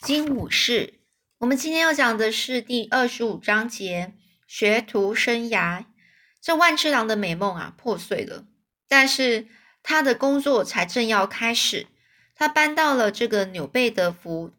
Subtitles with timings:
[0.00, 1.00] 金武士，
[1.38, 4.12] 我们今天要讲的是第二十五章节
[4.46, 5.86] 学徒生涯。
[6.40, 8.44] 这万次郎的美梦啊破碎了，
[8.86, 9.48] 但是
[9.82, 11.88] 他的工作才正要开始。
[12.36, 14.52] 他搬到了这个纽贝德福，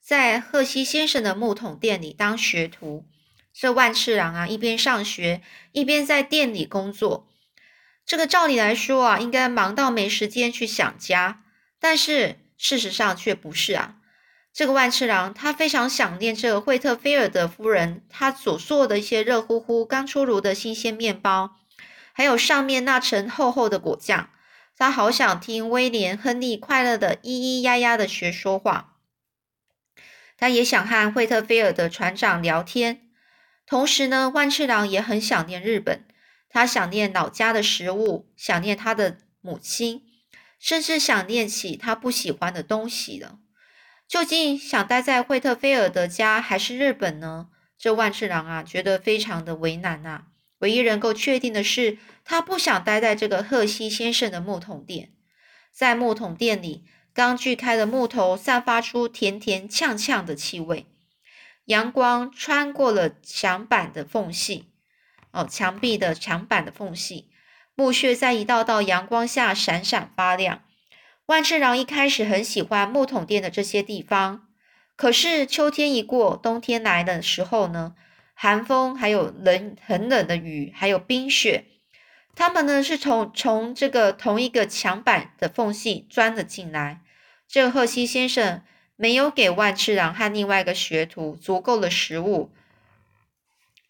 [0.00, 3.04] 在赫西先生的木桶店里当学徒。
[3.52, 5.42] 这万次郎啊一边上学，
[5.72, 7.28] 一边在店里工作。
[8.06, 11.44] 这个照理来说啊，应该忙到没时间去想家，
[11.78, 13.98] 但是事实上却不是啊。
[14.56, 21.58] 这个万次郎，他非常想念这个惠特菲尔德夫人他所做的一些热乎乎、刚出炉的新鲜面包，
[22.14, 24.30] 还有上面那层厚厚的果酱。
[24.74, 28.94] 他好想听威廉·亨利快乐的咿咿呀呀的学说话。
[30.38, 33.10] 他也想和惠特菲尔德船长聊天。
[33.66, 36.06] 同时呢，万次郎也很想念日本，
[36.48, 40.02] 他想念老家的食物，想念他的母亲，
[40.58, 43.40] 甚至想念起他不喜欢的东西了。
[44.08, 47.48] 究竟想待在惠特菲尔德家还是日本呢？
[47.76, 50.26] 这万次郎啊，觉得非常的为难呐。
[50.60, 55.12] 唯一能够确定的是，他不想待在这个赫西先生的木桶店。
[55.72, 60.86] 在木桶店里，刚锯开的木头散发出甜甜呛呛的气味。
[61.66, 64.66] 阳光穿过了墙板的缝隙，
[65.32, 67.28] 哦，墙壁的墙板的缝隙，
[67.74, 70.62] 木屑在一道道阳光下闪闪发亮。
[71.26, 74.46] 万次郎一开始很喜欢木桶店的这些地方，
[74.94, 77.96] 可是秋天一过，冬天来的时候呢，
[78.32, 81.64] 寒风还有冷很冷的雨，还有冰雪，
[82.36, 87.00] 他们呢是从从这个同一个墙板的缝隙钻了进来。
[87.48, 88.62] 这个赫西先生
[88.94, 92.52] 没有给万次郎和另外一个学徒足够的食物，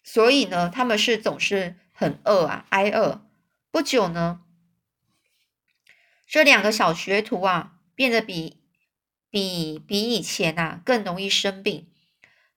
[0.03, 3.21] 所以呢，他们是总是很饿啊，挨饿。
[3.69, 4.41] 不久呢。
[6.27, 8.57] 这两个小学徒啊，变得比
[9.29, 11.87] 比比以前呐更容易生病。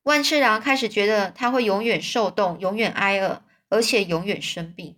[0.03, 4.97] 万次郎开始觉得他会永远受冻，永远挨饿，而且永远生病。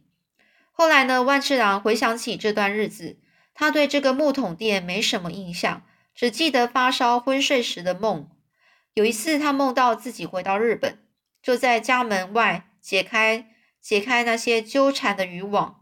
[0.71, 3.19] 后来呢，万次郎回想起这段日子，
[3.53, 5.83] 他对这个木桶店没什么印象，
[6.15, 8.31] 只记得发烧昏睡时的梦。
[8.95, 10.99] 有一次，他梦到自己回到日本，
[11.43, 13.51] 就在家门外解开
[13.83, 15.81] 解开那些纠缠的渔网。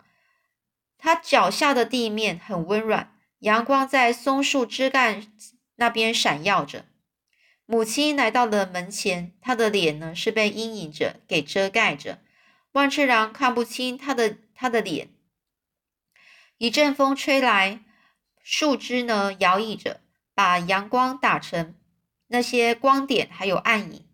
[1.01, 5.27] 他脚下的地面很温软，阳光在松树枝干
[5.77, 6.85] 那边闪耀着。
[7.65, 12.19] 母亲来到了门前，她的脸呢是被阴影着给遮盖着，
[12.73, 15.09] 万次郎看不清她的她的脸。
[16.59, 17.81] 一阵风吹来，
[18.43, 20.01] 树枝呢摇曳着，
[20.35, 21.75] 把阳光打成
[22.27, 24.07] 那些光点还有暗影。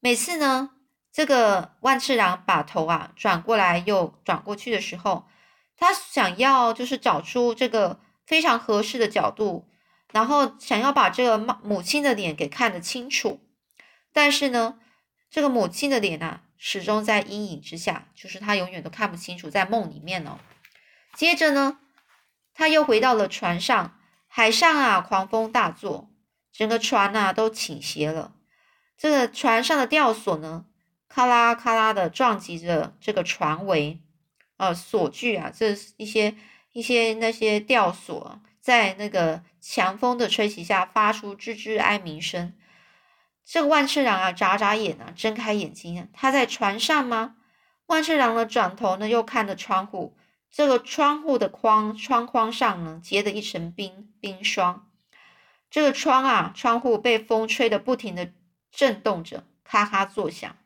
[0.00, 0.70] 每次呢，
[1.12, 5.28] 这个万次郎把头啊转过来又转过去的时候。
[5.76, 9.68] 他想要就是找出这个非常合适的角度，
[10.12, 13.40] 然后想要把这个母母亲的脸给看得清楚，
[14.12, 14.78] 但是呢，
[15.30, 20.38] 这个母亲的脸啊，始终在阴影之下，就是他永远都看不清楚，在梦里面哦。
[21.14, 21.78] 接着呢，
[22.54, 26.10] 他又回到了船上，海上啊，狂风大作，
[26.52, 28.32] 整个船呐都倾斜了，
[28.96, 30.64] 这个船上的吊索呢，
[31.06, 34.00] 咔啦咔啦的撞击着这个船尾。
[34.56, 36.34] 呃，锁具啊，这一些
[36.72, 42.54] 一些那些吊索，在那个强风的吹袭下发出吱吱哀鸣声。
[43.44, 47.36] 这个万次郎啊，眨眨眼啊，睁开眼睛啊，他在船上吗？
[47.86, 50.16] 万次郎呢，转头呢，又看着窗户，
[50.50, 54.90] 这个窗户的框窗框上呢，结的一层冰冰霜。
[55.70, 58.32] 这个窗啊，窗户被风吹得不停的
[58.72, 60.56] 震动着，咔咔作响。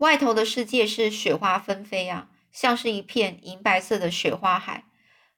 [0.00, 4.84] 外头的世界是雪花纷飞啊，像是一片银白色的雪花海。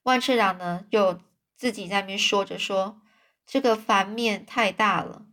[0.05, 1.21] 万次郎呢，就
[1.57, 3.01] 自己在那边说着说
[3.45, 5.27] ：“这个帆面太大了。”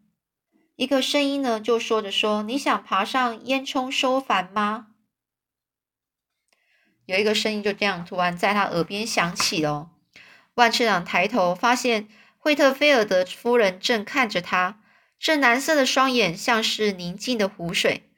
[0.75, 4.87] 一个声音呢，就说着说：“你想爬上烟囱收帆吗？”
[7.05, 9.91] 有一个声音就这样突然在他耳边响起了。
[10.55, 12.07] 万次郎抬头发现
[12.39, 14.81] 惠特菲尔德夫人正看着他，
[15.19, 18.08] 这蓝色的双眼像是宁静的湖水。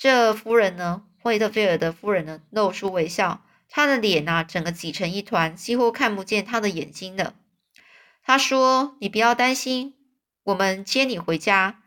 [0.00, 7.34] 这夫人呢，惠特菲尔德夫人呢，露出微笑，她的脸啊，整个挤成一团，几乎看不见她的眼睛了。
[8.22, 9.94] 她说：“你不要担心，
[10.44, 11.82] 我们接你回家。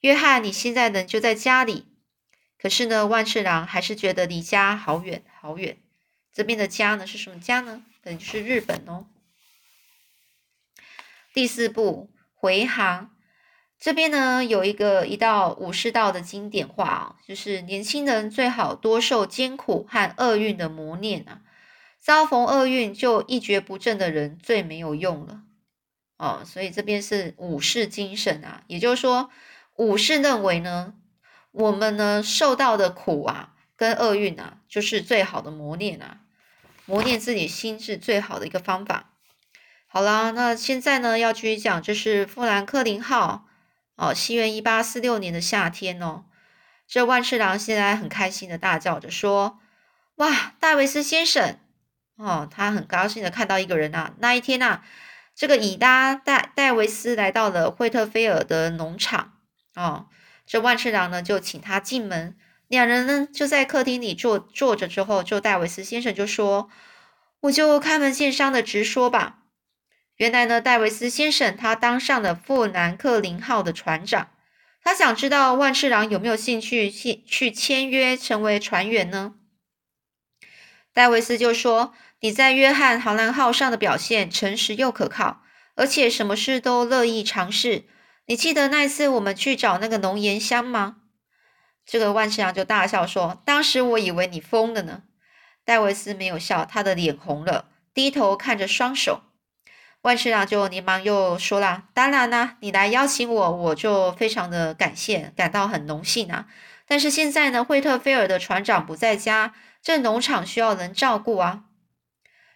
[0.00, 1.86] 约翰，你现在呢就在家里。
[2.58, 5.78] 可是呢，万次郎还是觉得离家好远好远。
[6.34, 7.82] 这边的家呢是什么家呢？
[8.04, 9.06] 可能就是日本哦。”
[11.32, 13.14] 第四步，回航。
[13.80, 21.42] 这边呢有一个一道武士道的经典话啊，就是年轻人最好多受艰苦和厄运的磨练啊，
[22.00, 25.42] 遭逢厄运就一蹶不振的人最没有用了。
[26.16, 29.30] 哦，所以这边是武士精神啊，也就是说，
[29.76, 30.94] 武士认为呢，
[31.52, 36.18] 我们呢受到的苦啊，跟厄运啊，就是最好的磨练啊，
[36.86, 39.12] 磨练自己心智最好的一个方法。
[39.86, 43.46] 好啦，那现在呢要继续讲，就是富兰克林号
[43.98, 46.24] 哦，西元一八四六年的夏天哦，
[46.86, 49.58] 这万次郎现在很开心的大叫着说
[50.16, 51.58] ：“哇，戴维斯先生
[52.16, 54.82] 哦，他很高兴的看到一个人呐，那一天呐。”
[55.34, 59.34] 这个以达戴戴维斯来到了惠特菲尔的农场
[59.76, 60.08] 哦，
[60.44, 62.36] 这万次郎呢就请他进门，
[62.66, 66.68] 两人呢就在客厅里坐坐着之后，就戴维斯先生就说
[67.42, 69.38] ：“我就开门见山的直说吧。
[70.18, 74.28] 原来呢，戴维斯先生他当上了富兰克林号的船长，
[74.84, 79.34] 他想知道万次郎有没有兴趣去去签约成为船员呢？”
[80.94, 81.94] 戴维斯就说。
[82.20, 85.42] 你在约翰·豪兰号上的表现诚实又可靠，
[85.76, 87.84] 而且什么事都乐意尝试。
[88.26, 90.96] 你记得那一次我们去找那个浓盐箱吗？
[91.86, 95.04] 这个万次郎就大笑说：“当时我以为你疯了呢。”
[95.64, 99.22] 戴维斯没有笑，他的脸红了，低头看着双手。
[100.08, 106.46] 万事郎就连忙又说了：“当然啦，你来邀请我，我就非常的感谢，感到很荣幸啊。
[106.86, 109.52] 但是现在呢，惠特菲尔的船长不在家，
[109.82, 111.64] 这农场需要人照顾啊。”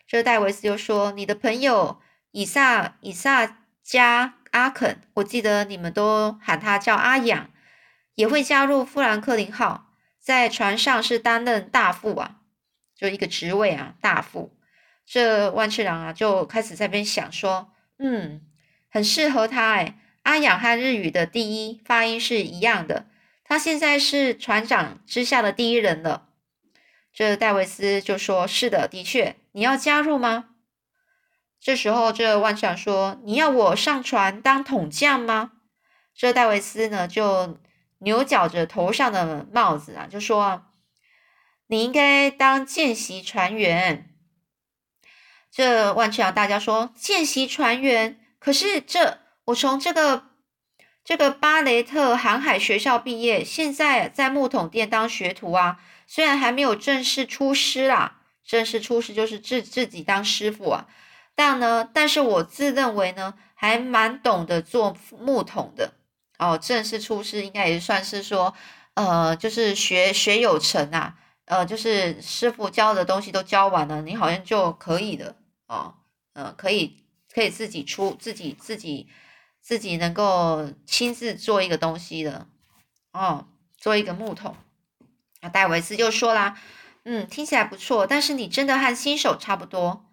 [0.08, 2.00] 这戴维斯就说：“你的朋友
[2.30, 7.50] 以萨以萨加阿肯，我记得你们都喊他叫阿养，
[8.14, 12.36] 也会加入富兰克林号，在船上是担任大副啊，
[12.96, 14.56] 就一个职位啊，大副。
[15.04, 18.40] 这万次郎啊，就开始在边想说，嗯，
[18.90, 19.98] 很适合他哎。
[20.22, 23.06] 阿养和日语的第一发音是一样的，
[23.42, 26.28] 他现在是船长之下的第一人了。”
[27.12, 30.50] 这戴维斯就说：“是的，的确，你要加入吗？”
[31.60, 35.52] 这时候，这万想说：“你要我上船当统将吗？”
[36.14, 37.58] 这戴维斯呢，就
[37.98, 40.66] 扭角着头上的帽子啊，就说
[41.66, 44.08] ：“你应该当见习船员。”
[45.52, 48.18] 这万次郎大家说：“见习船员？
[48.38, 50.24] 可是这我从这个
[51.04, 55.78] 这个巴雷特航海学校毕业，现在在木桶店当学徒啊。”
[56.08, 60.86] 虽然还没有正式出师啦，正式出师就是自自己当师傅啊，
[61.34, 65.94] 但呢，但是我自认为呢，还蛮懂得做木桶的
[66.38, 66.58] 哦。
[66.58, 68.52] 正式出师应该也算是说，
[68.92, 71.14] 呃，就是学学有成啊，
[71.46, 75.34] 呃，就是师傅教的东西都教完了，你好像就可以了
[75.72, 75.94] 哦，
[76.34, 79.08] 呃，可以可以自己出自己自己
[79.62, 82.46] 自己能够亲自做一个东西的
[83.12, 83.48] 哦，
[83.78, 84.54] 做一个木桶。
[85.40, 86.60] 那戴维斯就说啦
[87.04, 90.04] ：“嗯，听起来不错，但是你真的和新手差不多。”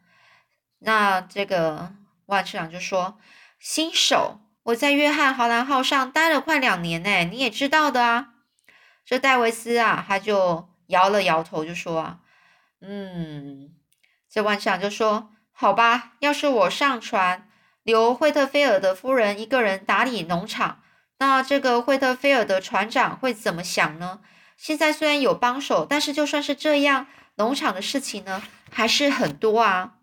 [0.79, 1.93] 那这个
[2.27, 3.19] 万市长就说
[3.59, 8.35] ：“新手，我在约翰豪兰号上待了快两年呢，你也知道的啊。”
[9.03, 12.19] 这戴维斯啊，他就摇了摇头，就说：“啊，
[12.79, 13.75] 嗯。”
[14.31, 17.49] 这万市长就说：“好吧，要是我上船，
[17.83, 20.81] 留惠特菲尔的夫人一个人打理农场，
[21.17, 24.21] 那这个惠特菲尔的船长会怎么想呢？”
[24.55, 28.41] 现在虽然有帮手，但是就算是这样，农场的事情呢
[28.71, 29.95] 还是很多啊。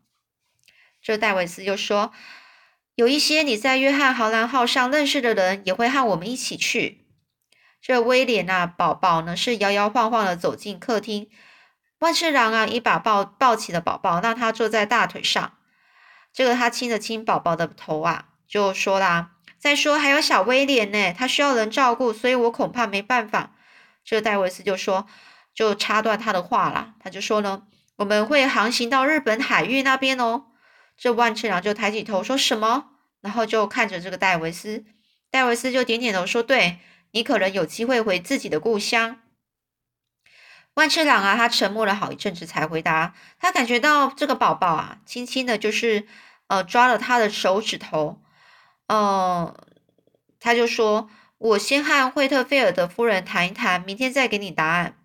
[1.01, 2.13] 这戴维斯就说
[2.95, 7.07] ：“有一些你在约翰豪兰号上认识的人也会和我们一起去。”
[7.81, 11.31] 这威廉啊，宝宝呢是摇摇晃晃的走进客厅。
[12.01, 15.56] 万次郎啊，一把抱抱起了宝宝，让他坐在大腿上。
[16.37, 23.53] 这个他亲了亲宝宝的头啊，就说啦：“再说还有小威廉呢，他需要人照顾，所以我恐怕没办法。”
[24.05, 25.07] 这个戴维斯就说，
[25.55, 26.93] 就插断他的话了。
[27.01, 27.63] 他就说呢，
[27.97, 30.49] 我们会航行到日本海域那边哦。
[30.99, 32.91] 这万次郎就抬起头说什么，
[33.23, 34.85] 然后就看着这个戴维斯。
[35.31, 36.81] 戴维斯就点点头说：“对
[37.13, 39.21] 你可能有机会回自己的故乡。”
[40.77, 43.13] 万次郎啊，他沉默了好一阵子才回答。
[43.41, 46.07] 他感觉到这个宝宝啊，轻轻的，就是
[46.47, 48.23] 呃抓了他的手指头。
[48.87, 49.55] 嗯，
[50.41, 51.11] 他就说。
[51.39, 54.97] 我先和惠特菲尔的夫人谈一谈，明天再给你答案。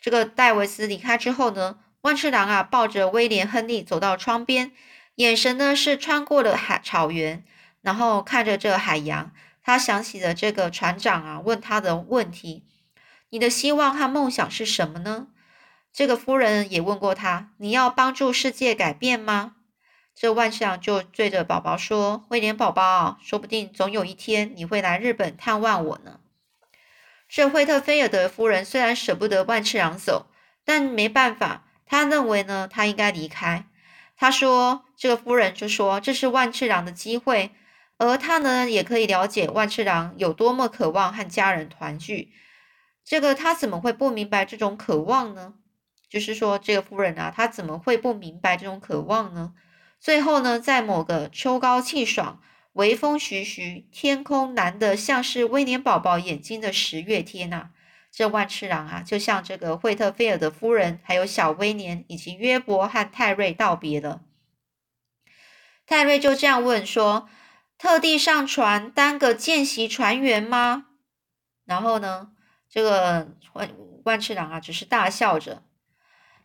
[0.00, 4.72] 这个戴维斯离开之后呢，万次郎啊抱着威廉·亨利走到窗边，
[5.16, 7.44] 眼神呢是穿过了海草原，
[7.82, 9.32] 然后看着这个海洋。
[9.62, 12.64] 他想起了这个船长啊问他的问题
[13.34, 15.26] ：“你的希望和梦想是什么呢？”
[15.92, 19.56] 这个夫人也问过他：“你要帮助世界改变吗？”
[20.14, 26.20] 这万次郎就对着宝宝说：“威廉宝宝，说不定总有一天你会来日本探望我呢。”
[27.28, 30.26] 这惠特菲尔德夫人虽然舍不得万次郎走，
[30.64, 33.66] 但没办法，她认为呢，他应该离开。
[34.16, 37.50] 他说：“这个夫人就说这是万次郎的机会，
[37.96, 42.30] 而他呢也可以了解万次郎有多么渴望和家人团聚。
[43.04, 45.54] 这个他怎么会不明白这种渴望呢？
[46.08, 49.52] 就是说，这个夫人啊，她怎么会不明白这种渴望呢？
[49.98, 52.40] 最后呢，在某个秋高气爽、
[52.74, 57.70] 微风徐徐、天空蓝得像是威廉宝宝眼睛的十月天呐。”
[58.12, 64.22] 这万次郎啊，就向这个惠特菲尔的夫人，还有小威廉以及约伯和泰瑞道别了。
[65.84, 67.28] 泰瑞就这样问说
[67.76, 70.86] ：“特地上船当个见习船员吗？”
[71.66, 72.30] 然后呢，
[72.74, 73.70] 这个万
[74.02, 75.62] 万次郎啊，只是大笑着。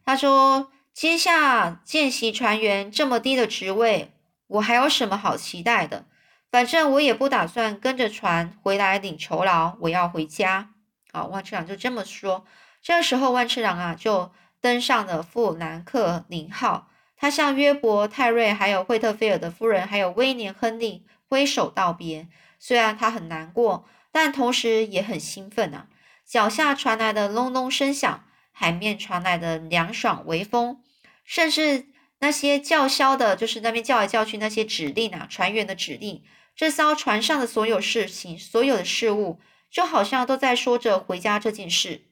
[0.06, 4.14] 他说：“接下见习船员这么低的职位，
[4.46, 6.06] 我还有什么好期待的？
[6.52, 10.70] 反正我也不打算跟着船回来领酬劳，我要回家。”
[11.14, 12.46] 啊，万次郎就这么说。
[12.84, 14.32] 这个时候，万次郎啊就
[14.62, 16.92] 登上了富兰克林号。
[17.18, 22.28] 他向约伯、泰瑞、还有惠特菲尔的夫人，还有威廉·亨利挥手道别。
[22.60, 25.88] 虽然他很难过，但同时也很兴奋啊。
[26.30, 30.84] 脚下传来的隆隆声响，海面传来的凉爽微风，
[31.26, 31.88] 甚至
[32.20, 36.24] 那些叫嚣的，就是那边叫来叫去那些指令啊，船员的指令。
[36.56, 39.42] 这艘船上的所有事情，所有的事物。
[39.72, 42.08] 就好像都在说着回家这件事，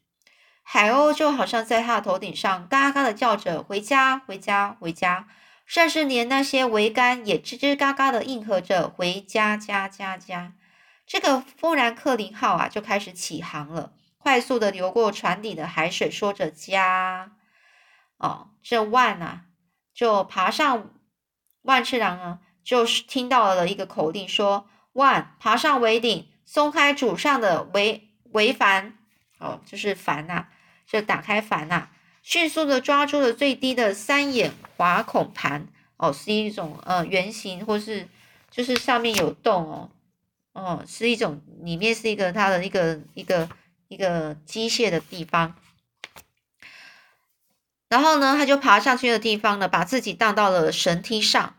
[0.61, 5.27] 海鸥就好像在他的头顶上嘎嘎的叫着回家，回家，回家，
[5.65, 10.53] 甚至连那些桅杆也吱吱嘎嘎的应和着回家，家，家，家。
[11.07, 13.93] 这个富兰克林号啊，就开始起航了，
[14.27, 17.31] 快速的流过船底的海水，说着家。
[18.17, 19.45] 哦，这万啊，
[19.93, 20.93] 就爬上
[21.61, 26.27] 万次郎啊，就是听到了一个口令，说万爬上桅顶。
[26.45, 28.01] 松开主上的桅
[28.33, 28.97] 桅帆，
[29.39, 30.47] 哦，就是帆呐，
[30.85, 31.87] 就打开帆呐，
[32.21, 38.09] 迅速的抓住了最低的三眼滑孔盘，哦，是一种呃圆形或是
[38.51, 39.89] 就是上面有洞哦，
[40.51, 43.47] 哦，是一种里面是一个它的一个一个
[43.87, 45.55] 一个机械的地方，
[47.89, 51.55] 然后呢，他就爬上去的地方呢，把自己荡到了绳梯上。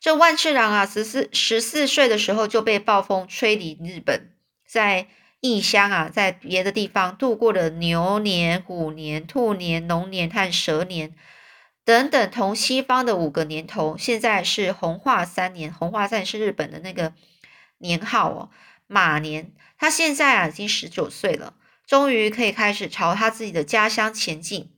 [0.00, 4.32] 这万次郎啊，十四十四岁的时候就被暴风吹离日本，
[4.66, 5.08] 在
[5.40, 11.14] 异乡啊，在别的地方度过了牛年、虎年、兔年、龙年和蛇年
[11.84, 13.96] 等等同西方的五个年头。
[13.98, 17.12] 现在是红化三年，红化三是日本的那个
[17.78, 18.50] 年号哦，
[18.86, 19.52] 马年。
[19.76, 21.54] 他现在啊已经十九岁了，
[21.88, 24.70] 终于可以开始朝他自己的家乡前进。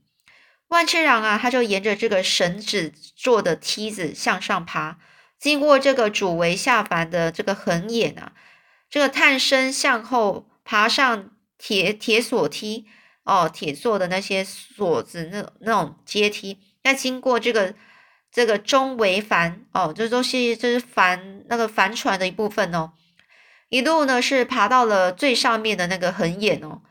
[0.68, 4.98] 万次郎啊，他就沿着这个绳子做的梯子向上爬。
[5.36, 8.32] 经过这个主为下凡的这个横眼啊，
[8.88, 12.86] 这个探身向后爬上铁铁索梯
[13.24, 17.74] 哦，铁做的那些锁子那那种阶梯，再经过这个
[18.30, 22.92] 这个中为帆哦，这都是这是帆那个帆船的一部分哦，
[23.70, 26.82] 一路呢是爬到了最上面的那个横眼哦，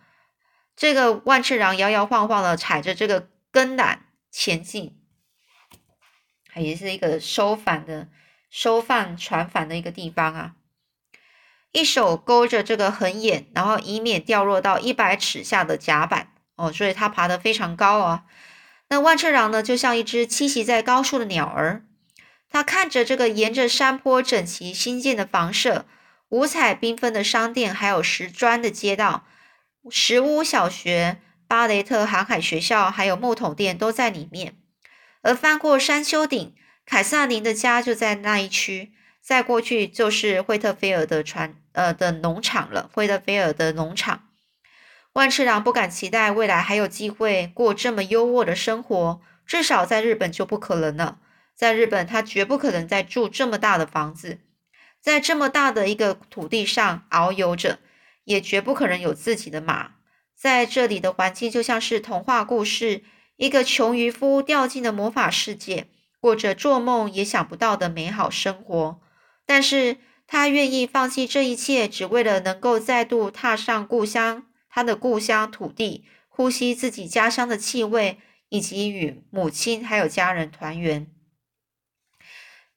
[0.79, 3.98] 这个万次郎摇摇晃晃的踩着这个根缆
[4.31, 4.98] 前进，
[6.55, 8.07] 也是一个收帆的。
[8.50, 10.55] 收放船帆的一个地方啊，
[11.71, 18.25] 一手勾着这个横眼，然后以免掉落到一百尺下的甲板哦，所以他爬得非常高啊。
[18.88, 21.86] 那万彻郎呢，就像一只栖息在高处的鸟儿，
[22.50, 25.86] 他看着这个沿着山坡整齐新建的房舍、
[26.29, 29.27] 五彩缤纷的商店，还有石砖的街道、
[29.89, 34.55] 石屋小学、巴雷特航海学校，还有木桶店都在里面，
[35.21, 36.55] 而翻过山丘顶。
[36.86, 42.89] 凯撒琳的家就在那一区，再过去就是惠特菲尔的船呃的农场了。
[42.91, 44.29] 惠特菲尔的农场，
[45.13, 51.19] 万次郎不敢期待未来还有机会过这么优渥的生活，至少在日本就不可能了。
[51.55, 54.39] 在日本，他绝不可能再住这么大的房子，
[55.00, 57.77] 在这么大的一个土地上遨游着，
[58.29, 59.95] 也绝不可能有自己的马。
[60.36, 63.03] 在这里的环境就像是童话故事，
[63.38, 65.88] 一个穷渔夫掉进了魔法世界。
[66.19, 69.01] 过着做梦也想不到的美好生活，
[69.45, 78.19] 但是他愿意放弃这一切，只为了能够再度踏上故乡，他的故乡土地，呼吸自己家乡的气味，
[78.50, 81.07] 以及与母亲还有家人团圆。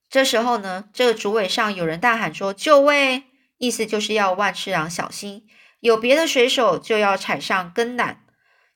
[0.08, 3.24] 这时候呢，这个竹尾上有人大喊说：“就位！”
[3.62, 5.46] 意思就是要万次郎小心，
[5.78, 8.16] 有别的水手就要踩上根缆。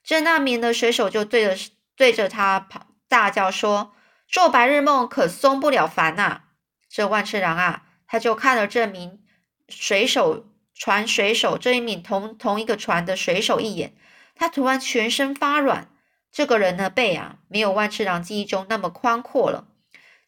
[0.01, 2.69] 这那名的水手就对着对着他
[3.09, 3.93] 大叫说。
[4.29, 6.43] 做白日梦可松不了烦呐！
[6.89, 9.19] 这万次郎啊，他就看了这名
[9.67, 13.93] 水手船水手这一名同同一个船的水手一眼，
[14.35, 15.89] 他突然全身发软。
[16.31, 19.67] 这个人的背啊，没有万次郎记忆中那么宽阔了。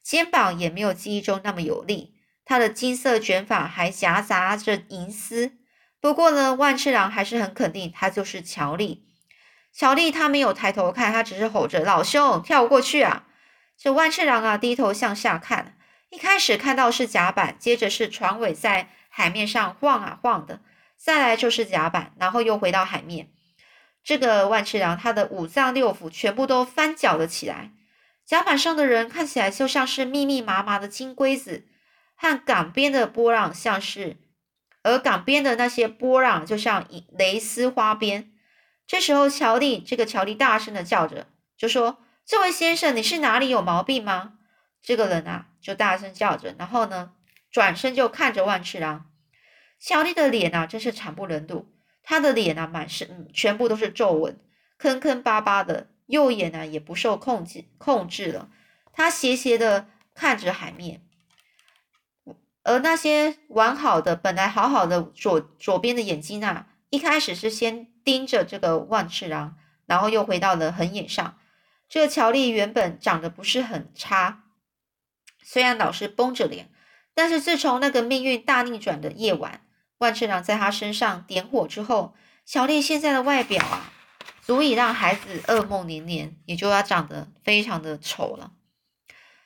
[0.04, 2.19] 肩膀也没有记忆中那么有力。
[2.50, 5.51] 他的金色卷发还夹杂着银丝。
[6.01, 9.06] 不过呢，万次郎还是很肯定他就是乔丽。
[9.72, 13.27] 乔丽他没有抬头看，他只是吼着：“老兄，跳过去啊！”
[13.77, 15.77] 这万次郎啊，低头向下看，
[16.10, 20.62] 一开始看到是甲板，接着是船尾在海面上晃啊晃的，
[20.98, 23.29] 再来就是甲板，然后又回到海面。
[24.03, 27.74] 这个万次郎他的五脏六腑全部都翻搅了起来，
[28.25, 31.68] 甲板上的人看起来就像是密密麻麻的金龟子。
[32.22, 34.18] 和港边的波浪像是，
[34.84, 36.86] 而港边的那些波浪就像
[37.18, 38.34] 蕾丝花边。
[38.86, 44.34] 这时候，乔丽这个乔丽大声的叫着，就说：“这位先生，你是哪里有毛病吗？”
[44.84, 47.14] 这个人啊，就大声叫着，然后呢，
[47.50, 49.10] 转身就看着万次郎。
[49.80, 51.72] 乔丽的脸啊，真是惨不忍睹，
[52.04, 54.38] 他的脸啊，满是嗯，全部都是皱纹，
[54.78, 58.50] 坑坑巴巴的，右眼呢也不受控制控制了，
[58.92, 61.06] 他斜斜的看着海面。
[62.70, 69.56] 而那些完好的、本来好好的左左边的眼睛啊，一开始是先盯着这个万次郎，
[69.88, 71.40] 然后又回到了横眼上。
[71.88, 74.44] 这个乔丽原本长得不是很差，
[75.42, 76.70] 虽然老是绷着脸，
[77.16, 79.66] 但是自从那个命运大逆转的夜晚，
[79.98, 82.14] 万次郎在他身上点火之后，
[82.46, 83.92] 乔丽现在的外表啊，
[84.44, 88.52] 足以让孩子噩梦连连，也就要长得非常的丑了。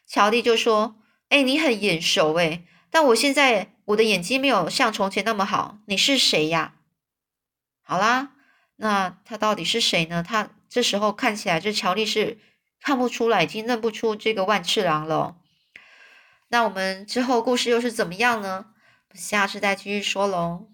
[0.06, 0.98] 乔丽就说
[1.30, 6.76] ：“哎，你很眼熟哎。”但我现在我的眼睛没有像从前那么好，你是谁呀？
[7.82, 8.34] 好啦，
[8.76, 10.22] 那他到底是谁呢？
[10.22, 12.38] 他这时候看起来，这乔丽是
[12.80, 15.38] 看不出来，已经认不出这个万次郎了。
[16.50, 18.68] 那我们之后故事又是怎么样呢？
[19.16, 20.68] 下次再继续说喽。